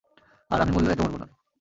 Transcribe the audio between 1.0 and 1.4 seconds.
মরব না!